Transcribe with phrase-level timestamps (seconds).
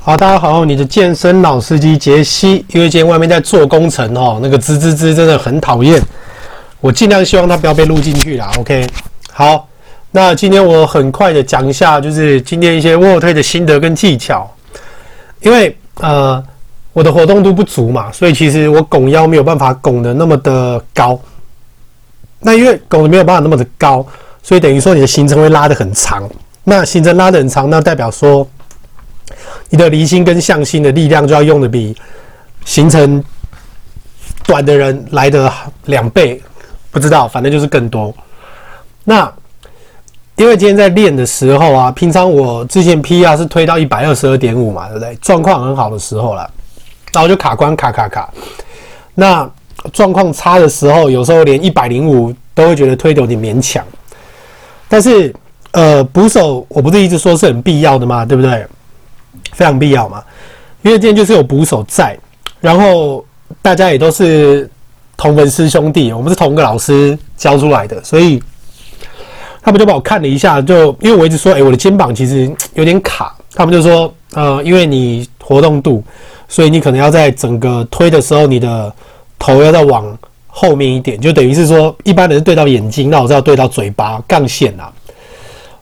[0.00, 6.00] 好，大家好，你的健身老司机杰西，因为今天外面在做工程哦，那个吱吱吱真的很讨厌，
[6.80, 8.52] 我尽量希望它不要被录进去啦。
[8.56, 8.86] OK，
[9.32, 9.68] 好，
[10.12, 14.48] 那今天我很快的讲一下，就是今天一些卧推的心得跟技巧，
[15.40, 16.40] 因为呃
[16.92, 21.18] 我的活动度不足嘛，所以其实我拱腰没有办法拱得那么的高，
[22.38, 24.06] 那因为拱的没有办法那么的高，
[24.40, 26.30] 所以等于说你的行程会拉得很长，
[26.62, 28.48] 那行程拉得很长，那代表说。
[29.70, 31.94] 你的离心跟向心的力量就要用的比
[32.64, 33.22] 行程
[34.46, 35.52] 短的人来的
[35.86, 36.40] 两倍，
[36.90, 38.14] 不知道，反正就是更多。
[39.04, 39.32] 那
[40.36, 45.14] 因为今天在练的时候啊，平常我之前 PR 是推到一百二十二点五嘛，对不对？
[45.16, 46.50] 状况很好的时候了，
[47.12, 48.32] 然后就卡关卡卡卡。
[49.14, 49.50] 那
[49.92, 53.84] 状况差的时候，有时候连一百零五都会觉得推的有点勉强。
[54.88, 55.34] 但是
[55.72, 58.66] 呃，捕手我不是一直说是很必要的嘛，对不对？
[59.52, 60.22] 非常必要嘛，
[60.82, 62.16] 因为今天就是有捕手在，
[62.60, 63.24] 然后
[63.62, 64.68] 大家也都是
[65.16, 68.42] 同门师兄弟，我们是同个老师教出来的，所以
[69.62, 76.04] 他们就把我看了一下，就因为我一直说，哎，我的肩膀其实有点卡，他们就说，呃，因为你活动度，
[76.48, 78.92] 所以你可能要在整个推的时候，你的
[79.38, 84.92] 头要再往后面一点，就等于是说，一般人是对到眼睛，那我是要对到嘴巴杠线啊，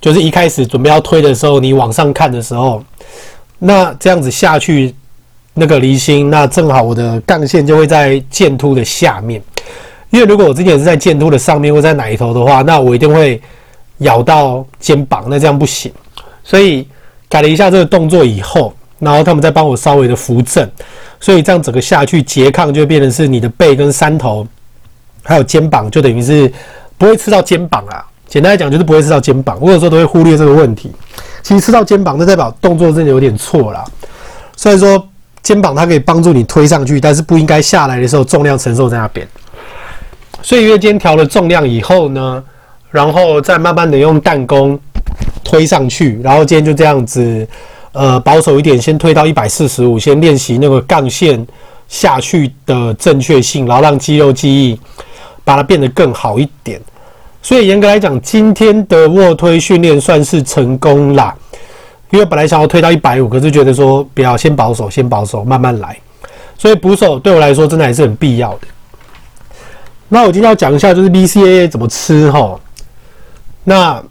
[0.00, 2.82] 就是一开始准备要推的时候，你往上看的时候。
[3.58, 4.94] 那这样子下去，
[5.54, 9.42] 那个离心，那正好我的杠线就会在剑突的下面。
[10.10, 13.40] 因为如果我之前是在剑突的上面或在哪一头的话，那我一定会
[13.98, 15.92] 咬到肩膀，那这样不行。
[16.42, 16.86] 所以
[17.28, 20.66] 改了一下这个动作以后，然后他们再帮我稍微的扶正，
[21.20, 24.46] 所以这样整个下去拮抗就变成是你的背跟三头，
[25.22, 26.50] 还有肩膀，就等于是
[26.96, 28.02] 不会吃到肩膀啊。
[28.26, 30.90] 简单来讲就是不会吃到肩膀，我有时候都会忽略这个问题。
[31.48, 33.82] 其实吃到肩膀，那代表动作真的有点错了。
[34.54, 35.02] 虽然说
[35.42, 39.26] 肩膀它可以帮助你推上去，但是不应该下来的时候重量承受在那边。
[40.42, 42.44] 所以因为今天调了重量以后呢，
[42.90, 44.78] 然后再慢慢的用弹弓
[45.42, 47.48] 推上去，然后今天就这样子，
[47.92, 51.46] 呃，保守一点，先推到一百四十五，先练习那个杠线
[51.88, 54.78] 下去的正确性，然后让肌肉记忆
[55.44, 56.78] 把它变得更好一点。
[57.42, 61.34] 所以严格来讲，今天的卧推训练算是成功啦。
[62.10, 65.96] 因为本来想要推到一百五，可是觉得说不要，先保守，先保守，慢慢来。
[66.56, 68.60] 所以捕手对我来说真的还是很必要的。
[70.08, 72.58] 那我今天要讲一下，就是 BCAA 怎么吃哈。
[73.64, 74.02] 那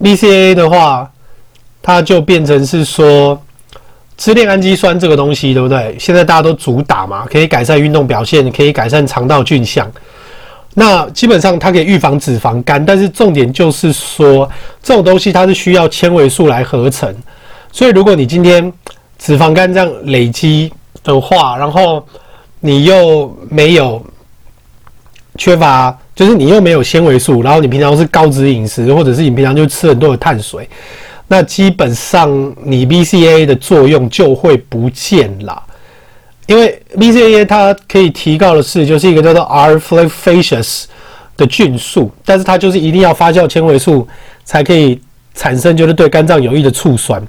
[0.00, 1.10] BCAA 的话，
[1.82, 3.40] 它就变成是说
[4.16, 5.96] 吃链氨基酸这个东西，对不对？
[5.98, 9.90] 现在大家都主打嘛，可以改善运动表现，可以改善肠道菌相。
[10.74, 14.48] 那基本上它可以预防脂肪肝，但是重点就是说，
[14.82, 17.14] 这种东西它是需要纤维素来合成，
[17.70, 18.72] 所以如果你今天
[19.18, 20.72] 脂肪肝这样累积
[21.04, 22.02] 的话，然后
[22.60, 24.02] 你又没有
[25.36, 30.68] 缺乏，就是你又没有纤维素，然后你平常是高脂饮食，或者是你平常就吃很多的碳水，
[31.28, 35.62] 那基本上你 B C A 的作用就会不见了。
[36.46, 40.84] 因为 B C A 它可以提高的是，就是一个叫做 R flavfacies
[41.36, 44.06] 的菌素，但是它就是一定要发酵纤维素
[44.44, 45.00] 才可以
[45.34, 47.22] 产生，就是对肝脏有益的醋酸。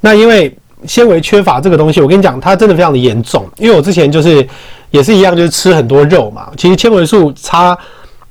[0.00, 0.56] 那因为
[0.86, 3.46] 纤维缺乏这个东西，我跟你讲，它真的非常的严重。
[3.58, 4.46] 因为我之前就是
[4.90, 7.76] 也是一样，就是吃很多肉嘛，其实纤维素差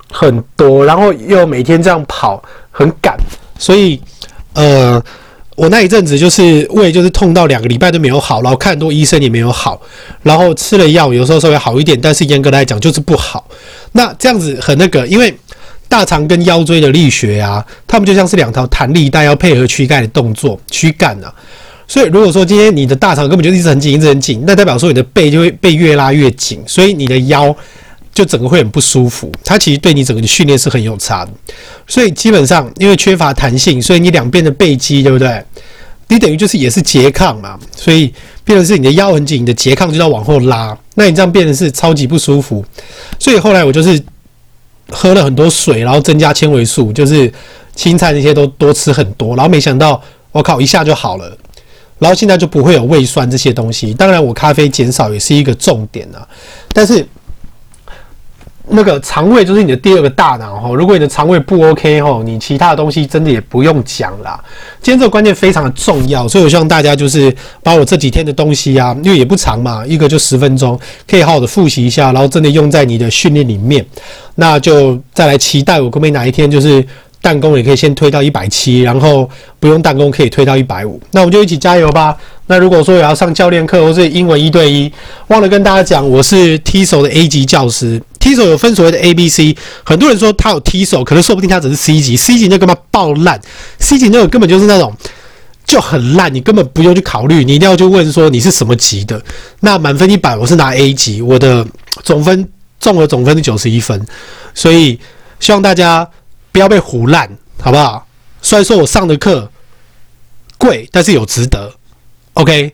[0.09, 2.41] 很多，然后又每天这样跑
[2.72, 3.18] 很赶，
[3.59, 4.02] 所以
[4.53, 5.02] 呃。
[5.61, 9.79] 我那一阵子就是胃就是痛到两个礼拜都没有好，然后看很多医生也没有好，
[10.23, 13.47] 然后吃了药有时候稍微好一点，但是严格来讲就是不好。
[13.91, 15.31] 那这样子很那个，因为
[15.88, 21.31] 大肠跟腰椎的力学啊，它们就像是两条弹力带，要配合躯干的动作，躯干啊。
[21.88, 27.55] 所以如果说今天你的大肠根本就一直很紧，一直很紧，那代表说你的背就会被越拉越紧，所以你的腰。
[28.13, 31.31] 就整个会很不舒服，它其实对你整个的训练是很有差的，
[31.88, 35.44] 所以基本上因为缺乏弹性，所以你两边的背肌对不对？
[36.09, 38.13] 你等于就是也是拮抗嘛，所以
[38.43, 42.66] 变成是你的腰很紧，你的拮抗就要往后拉，那你这样变成是超级不舒服。
[43.17, 43.97] 所以后来我就是
[44.90, 47.31] 喝了很多水，然后增加纤维素，就是
[47.75, 50.03] 青菜那些都多吃很多，然后没想到
[50.34, 51.37] 我靠一下就好了，
[51.97, 53.93] 然后现在就不会有胃酸这些东西。
[53.93, 56.28] 当然我咖啡减少也是一个重点啊，
[56.73, 57.07] 但是。
[58.73, 64.40] 那个肠胃就是你的第二个大脑哈，如果你的肠胃不 OK 哈，你其他的东西真的也不用讲啦。
[64.82, 73.85] 今天这个关键非常的重要，所以我希望大家就是把我这几天的东西啊，因为也不长嘛，一个就十分钟，可以好好的复习一下，然后真的用在你的训练里面。
[74.35, 76.84] 那就再来期待我可不可以哪一天就是
[77.22, 79.29] 弹弓也可以先推到一百七，然后
[79.59, 81.00] 不用弹弓可以推到一百五。
[81.12, 82.16] 那我们就一起加油吧。
[82.47, 84.91] 那如果说我要上教练课或是英文一对一，
[85.28, 88.02] 忘了跟大家讲，我是 T 手的 A 级教师。
[88.22, 93.41] TESOL 有分所谓的 A、B、C，很多人说他有 TESOL，可能说不定他只是 C 级，C 级那个嘛爆烂
[93.79, 94.96] ，C 级那个根本就是那种
[95.66, 99.22] 就很烂，你根本不用去考虑，你一定要去问说你是什么级的。
[99.62, 101.66] 那满分一百，我是拿 A 级，我的
[102.03, 102.47] 总分
[102.79, 104.06] 综合总分是九十一分，
[104.53, 105.00] 所以
[105.40, 106.08] 希望大家
[106.52, 107.29] 不要被唬烂，
[107.59, 108.06] 好不好？
[108.41, 109.50] 虽然说我上的课
[110.58, 111.72] 贵，但是有值得。
[112.34, 112.74] OK，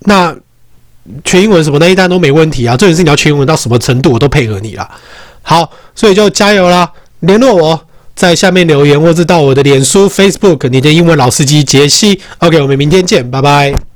[0.00, 0.36] 那
[1.24, 2.76] 全英文什么那一单都没问题啊。
[2.76, 4.90] 重点是你要全英文到什么程度，我都配合你啦。
[5.42, 6.90] 好，所以就加油啦！
[7.20, 7.80] 联络我
[8.14, 12.20] 在下面留言，或是到我的脸书 Facebook，你的英文老司机杰西。
[12.38, 13.91] OK，我们明天见，拜拜。